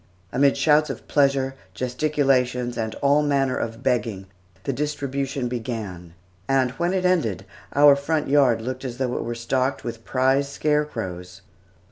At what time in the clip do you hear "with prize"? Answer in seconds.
9.83-10.49